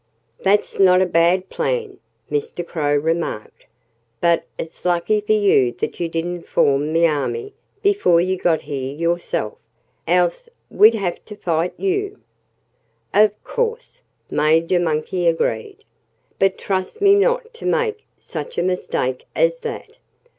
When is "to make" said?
17.53-18.03